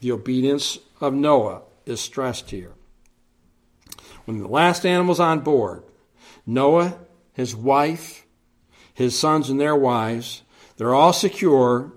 [0.00, 2.72] the obedience of Noah is stressed here.
[4.26, 5.82] When the last animal's on board,
[6.44, 6.98] Noah,
[7.32, 8.23] his wife,
[8.94, 10.42] his sons and their wives.
[10.76, 11.92] They're all secure.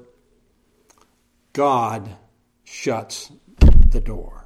[1.54, 2.10] God
[2.64, 3.32] shuts
[3.90, 4.46] the door.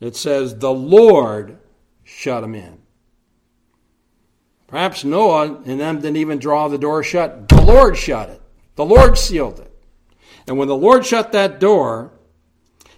[0.00, 1.58] It says, the Lord
[2.04, 2.78] shut them in.
[4.66, 7.48] Perhaps Noah and them didn't even draw the door shut.
[7.48, 8.42] The Lord shut it.
[8.74, 9.72] The Lord sealed it.
[10.46, 12.12] And when the Lord shut that door,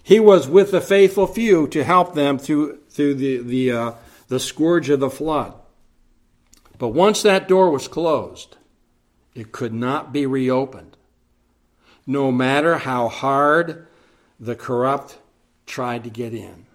[0.03, 3.91] he was with the faithful few to help them through, through the, the, uh,
[4.27, 5.53] the scourge of the flood.
[6.79, 8.55] But once that door was closed,
[9.35, 10.97] it could not be reopened,
[12.07, 13.85] no matter how hard
[14.39, 15.19] the corrupt
[15.67, 16.65] tried to get in.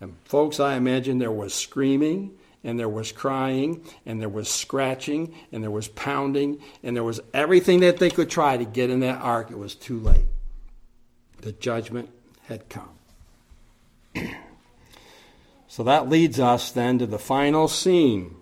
[0.00, 5.34] And folks, I imagine there was screaming and there was crying and there was scratching
[5.50, 9.00] and there was pounding and there was everything that they could try to get in
[9.00, 9.50] that ark.
[9.50, 10.26] It was too late.
[11.40, 12.10] The judgment
[12.42, 12.90] had come.
[15.68, 18.36] so that leads us then to the final scene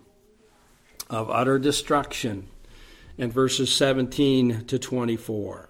[1.12, 2.49] of utter destruction
[3.18, 5.68] in verses 17 to 24.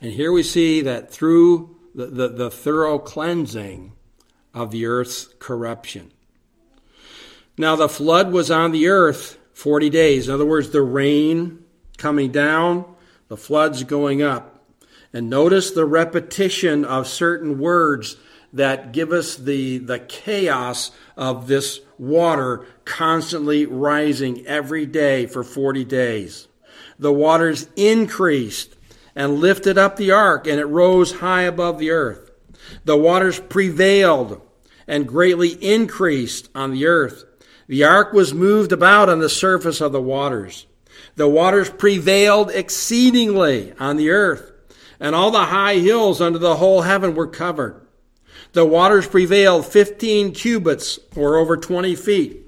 [0.00, 3.92] And here we see that through the, the, the thorough cleansing
[4.54, 6.12] of the earth's corruption.
[7.58, 10.28] Now, the flood was on the earth 40 days.
[10.28, 11.64] In other words, the rain
[11.98, 12.84] coming down,
[13.28, 14.64] the floods going up.
[15.12, 18.16] And notice the repetition of certain words
[18.54, 25.84] that give us the, the chaos of this water constantly rising every day for 40
[25.84, 26.48] days.
[26.98, 28.76] The waters increased
[29.16, 32.30] and lifted up the ark, and it rose high above the earth.
[32.84, 34.40] The waters prevailed
[34.86, 37.24] and greatly increased on the earth.
[37.66, 40.66] The ark was moved about on the surface of the waters.
[41.16, 44.52] The waters prevailed exceedingly on the earth.
[45.00, 47.83] and all the high hills under the whole heaven were covered.
[48.54, 52.46] The waters prevailed 15 cubits, or over 20 feet,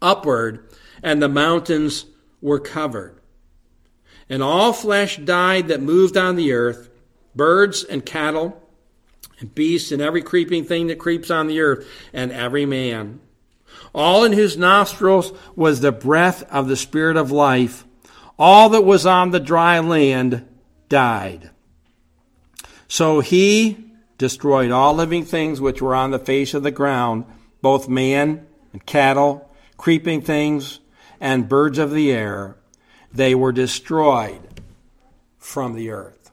[0.00, 0.66] upward,
[1.02, 2.06] and the mountains
[2.40, 3.20] were covered.
[4.30, 6.88] And all flesh died that moved on the earth,
[7.36, 8.66] birds and cattle,
[9.38, 13.20] and beasts, and every creeping thing that creeps on the earth, and every man.
[13.94, 17.84] All in whose nostrils was the breath of the Spirit of life.
[18.38, 20.46] All that was on the dry land
[20.88, 21.50] died.
[22.88, 23.87] So he
[24.18, 27.24] destroyed all living things which were on the face of the ground,
[27.62, 30.80] both man and cattle, creeping things,
[31.20, 32.56] and birds of the air.
[33.12, 34.60] They were destroyed
[35.38, 36.30] from the earth.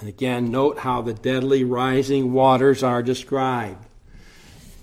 [0.00, 3.86] And again, note how the deadly rising waters are described.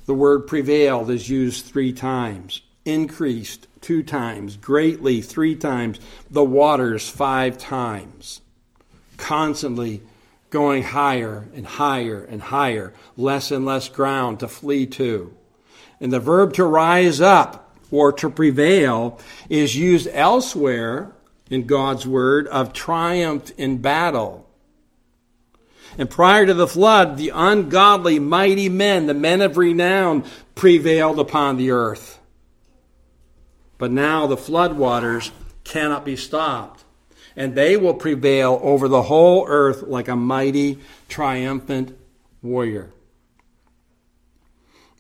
[0.06, 6.00] The word prevailed is used three times, increased two times, greatly three times,
[6.30, 8.42] the waters five times.
[9.18, 10.02] Constantly
[10.52, 15.36] going higher and higher and higher, less and less ground to flee to.
[16.00, 21.14] And the verb to rise up or to prevail is used elsewhere
[21.50, 24.48] in God's word of triumph in battle.
[25.98, 30.26] And prior to the flood, the ungodly, mighty men, the men of renown,
[30.56, 32.20] prevailed upon the earth.
[33.78, 35.32] But now the flood waters
[35.64, 36.84] cannot be stopped
[37.36, 41.98] and they will prevail over the whole earth like a mighty, triumphant
[42.42, 42.92] warrior.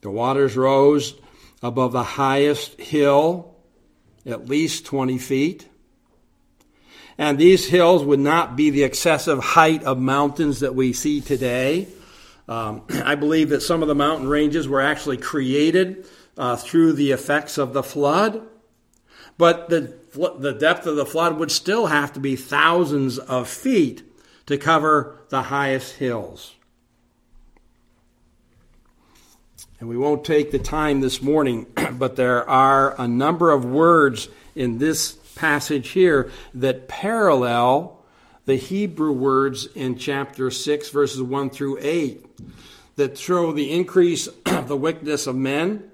[0.01, 1.15] The waters rose
[1.61, 3.55] above the highest hill,
[4.25, 5.67] at least 20 feet.
[7.17, 11.87] And these hills would not be the excessive height of mountains that we see today.
[12.47, 16.07] Um, I believe that some of the mountain ranges were actually created
[16.37, 18.41] uh, through the effects of the flood.
[19.37, 24.03] But the the depth of the flood would still have to be thousands of feet
[24.45, 26.55] to cover the highest hills.
[29.79, 34.29] And we won't take the time this morning, but there are a number of words
[34.53, 37.97] in this passage here that parallel
[38.45, 42.25] the Hebrew words in chapter 6, verses 1 through 8,
[42.95, 45.89] that show the increase of the wickedness of men.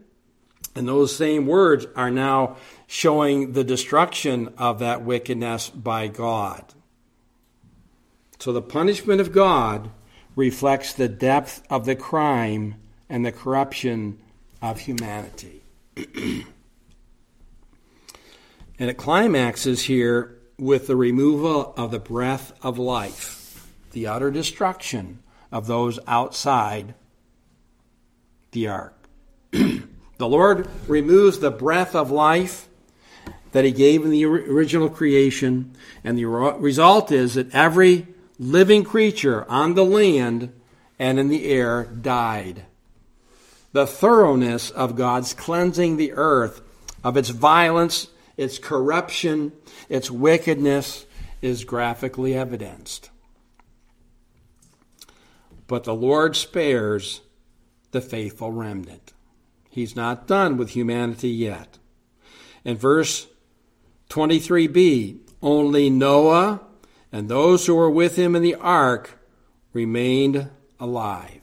[0.75, 2.57] And those same words are now
[2.87, 6.63] showing the destruction of that wickedness by God.
[8.39, 9.91] So the punishment of God
[10.35, 12.75] reflects the depth of the crime
[13.09, 14.19] and the corruption
[14.61, 15.63] of humanity.
[15.97, 16.45] and
[18.79, 25.19] it climaxes here with the removal of the breath of life, the utter destruction
[25.51, 26.93] of those outside
[28.51, 29.07] the ark.
[29.51, 29.87] the
[30.19, 32.67] Lord removes the breath of life
[33.51, 35.75] that he gave in the original creation.
[36.03, 38.07] And the result is that every
[38.39, 40.53] living creature on the land
[40.99, 42.65] and in the air died.
[43.71, 46.61] The thoroughness of God's cleansing the earth
[47.03, 49.51] of its violence, its corruption,
[49.89, 51.05] its wickedness
[51.41, 53.09] is graphically evidenced.
[55.67, 57.21] But the Lord spares
[57.91, 59.13] the faithful remnant.
[59.69, 61.77] He's not done with humanity yet.
[62.63, 63.27] In verse
[64.09, 66.61] 23b Only Noah
[67.11, 69.19] and those who were with him in the ark
[69.73, 70.49] remained
[70.79, 71.41] alive.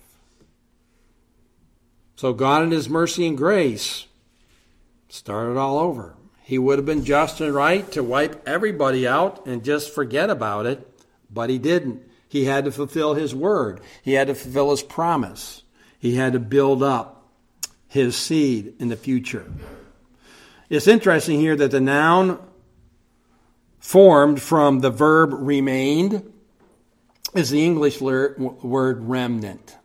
[2.17, 4.07] So God, in His mercy and grace,
[5.09, 6.15] started all over.
[6.43, 10.67] He would have been just and right to wipe everybody out and just forget about
[10.67, 10.89] it,
[11.31, 12.03] but He didn't.
[12.29, 15.63] He had to fulfill His word, He had to fulfill His promise,
[15.99, 17.29] He had to build up
[17.89, 19.51] His seed in the future.
[20.71, 22.39] It's interesting here that the noun
[23.85, 26.33] formed from the verb remained
[27.35, 29.77] is the English word remnant.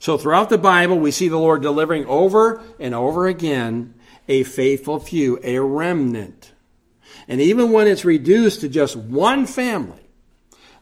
[0.00, 3.92] So throughout the Bible, we see the Lord delivering over and over again
[4.26, 6.52] a faithful few, a remnant.
[7.28, 10.08] And even when it's reduced to just one family,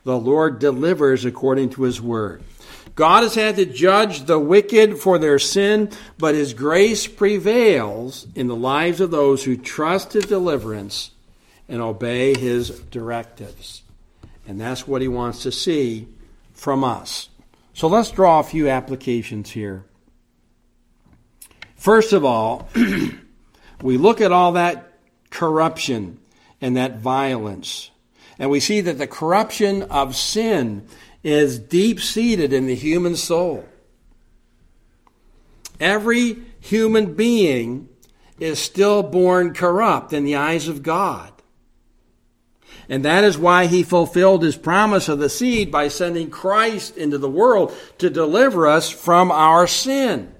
[0.04, 2.44] the Lord delivers according to his word.
[2.94, 8.46] God has had to judge the wicked for their sin, but his grace prevails in
[8.46, 11.10] the lives of those who trust his deliverance
[11.68, 13.82] and obey his directives.
[14.46, 16.08] And that's what he wants to see
[16.52, 17.28] from us.
[17.74, 19.84] So let's draw a few applications here.
[21.76, 22.68] First of all,
[23.82, 24.92] we look at all that
[25.30, 26.18] corruption
[26.60, 27.90] and that violence,
[28.38, 30.86] and we see that the corruption of sin
[31.24, 33.64] is deep seated in the human soul.
[35.80, 37.88] Every human being
[38.38, 41.31] is still born corrupt in the eyes of God.
[42.88, 47.18] And that is why he fulfilled his promise of the seed by sending Christ into
[47.18, 50.34] the world to deliver us from our sin.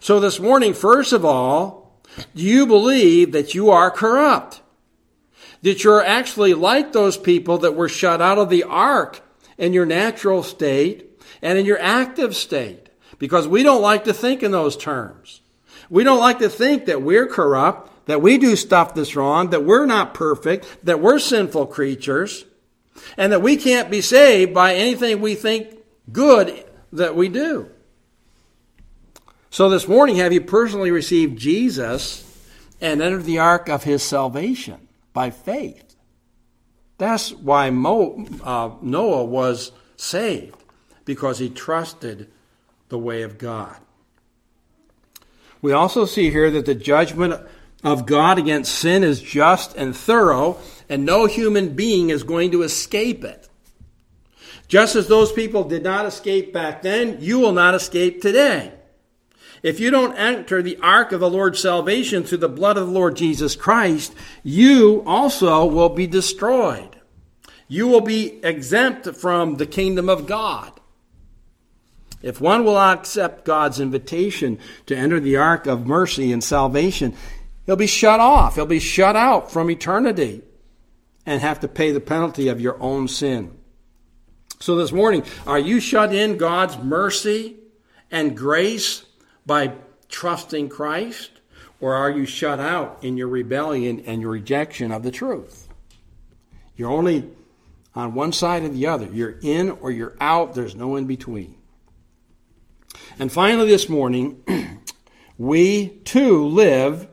[0.00, 2.00] So this morning, first of all,
[2.34, 4.62] do you believe that you are corrupt?
[5.62, 9.20] That you're actually like those people that were shut out of the ark
[9.56, 12.88] in your natural state and in your active state?
[13.18, 15.40] Because we don't like to think in those terms.
[15.90, 19.64] We don't like to think that we're corrupt, that we do stuff that's wrong, that
[19.64, 22.46] we're not perfect, that we're sinful creatures,
[23.18, 25.76] and that we can't be saved by anything we think
[26.10, 27.68] good that we do.
[29.50, 32.24] So this morning, have you personally received Jesus
[32.80, 35.94] and entered the ark of his salvation by faith?
[36.96, 40.56] That's why Mo, uh, Noah was saved,
[41.04, 42.30] because he trusted
[42.88, 43.76] the way of God.
[45.60, 47.38] We also see here that the judgment
[47.82, 50.58] of God against sin is just and thorough,
[50.88, 53.48] and no human being is going to escape it.
[54.66, 58.72] Just as those people did not escape back then, you will not escape today.
[59.62, 62.92] If you don't enter the ark of the Lord's salvation through the blood of the
[62.92, 64.14] Lord Jesus Christ,
[64.44, 66.96] you also will be destroyed.
[67.66, 70.72] You will be exempt from the kingdom of God.
[72.22, 77.14] If one will not accept God's invitation to enter the ark of mercy and salvation,
[77.68, 78.54] he'll be shut off.
[78.54, 80.40] He'll be shut out from eternity
[81.26, 83.54] and have to pay the penalty of your own sin.
[84.58, 87.56] So this morning, are you shut in God's mercy
[88.10, 89.04] and grace
[89.44, 89.74] by
[90.08, 91.30] trusting Christ?
[91.78, 95.68] Or are you shut out in your rebellion and your rejection of the truth?
[96.74, 97.28] You're only
[97.94, 99.10] on one side or the other.
[99.12, 100.54] You're in or you're out.
[100.54, 101.54] There's no in between.
[103.18, 104.42] And finally, this morning,
[105.38, 107.08] we too live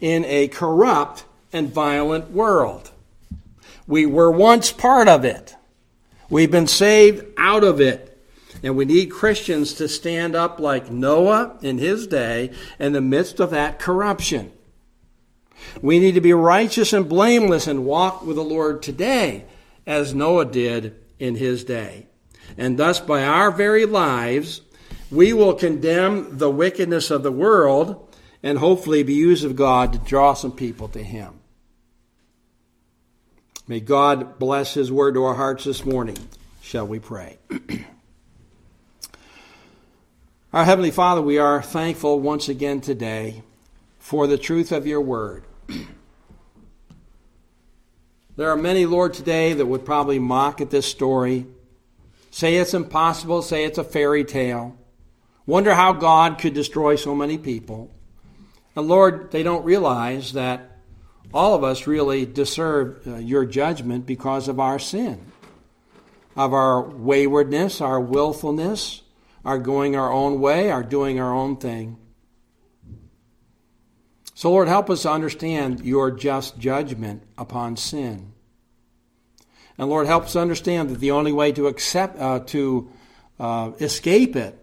[0.00, 2.90] in a corrupt and violent world.
[3.86, 5.56] We were once part of it.
[6.28, 8.06] We've been saved out of it.
[8.62, 13.40] And we need Christians to stand up like Noah in his day in the midst
[13.40, 14.52] of that corruption.
[15.80, 19.44] We need to be righteous and blameless and walk with the Lord today
[19.86, 22.06] as Noah did in his day.
[22.58, 24.62] And thus, by our very lives,
[25.10, 28.09] we will condemn the wickedness of the world
[28.42, 31.34] and hopefully be used of God to draw some people to Him.
[33.68, 36.16] May God bless His word to our hearts this morning.
[36.62, 37.38] Shall we pray?
[40.52, 43.42] our Heavenly Father, we are thankful once again today
[43.98, 45.44] for the truth of your word.
[48.36, 51.46] there are many, Lord, today that would probably mock at this story,
[52.30, 54.76] say it's impossible, say it's a fairy tale.
[55.46, 57.90] Wonder how God could destroy so many people.
[58.76, 60.78] And Lord, they don't realize that
[61.32, 65.20] all of us really deserve uh, your judgment because of our sin,
[66.36, 69.02] of our waywardness, our willfulness,
[69.44, 71.96] our going our own way, our doing our own thing.
[74.34, 78.32] So, Lord, help us understand your just judgment upon sin.
[79.76, 82.90] And Lord, help us understand that the only way to accept, uh, to
[83.38, 84.58] uh, escape it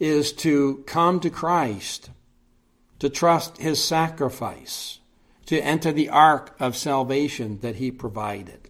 [0.00, 2.10] is to come to Christ,
[2.98, 4.98] to trust his sacrifice,
[5.46, 8.68] to enter the ark of salvation that he provided.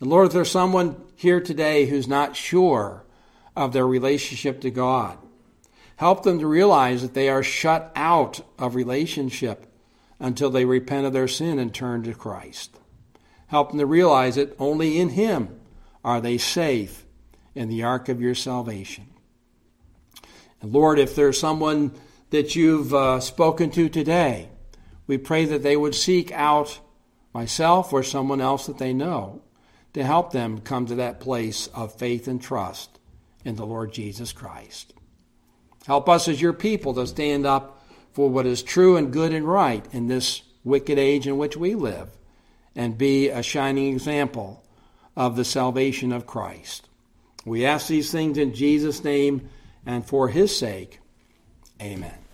[0.00, 3.04] And Lord, if there's someone here today who's not sure
[3.56, 5.18] of their relationship to God,
[5.96, 9.66] help them to realize that they are shut out of relationship
[10.20, 12.78] until they repent of their sin and turn to Christ.
[13.48, 15.58] Help them to realize that only in Him
[16.04, 17.04] are they safe
[17.54, 19.06] in the ark of your salvation.
[20.60, 21.92] And Lord, if there's someone
[22.30, 24.48] that you've uh, spoken to today,
[25.06, 26.80] we pray that they would seek out
[27.32, 29.42] myself or someone else that they know
[29.94, 32.98] to help them come to that place of faith and trust
[33.44, 34.92] in the Lord Jesus Christ.
[35.86, 39.46] Help us as your people to stand up for what is true and good and
[39.46, 42.10] right in this wicked age in which we live
[42.76, 44.64] and be a shining example
[45.16, 46.88] of the salvation of Christ.
[47.44, 49.48] We ask these things in Jesus' name
[49.86, 50.97] and for his sake.
[51.80, 52.27] Amen.